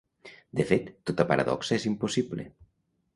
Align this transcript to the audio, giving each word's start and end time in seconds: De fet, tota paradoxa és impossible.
De 0.59 0.63
fet, 0.69 0.87
tota 1.09 1.25
paradoxa 1.31 1.77
és 1.77 1.85
impossible. 1.91 2.47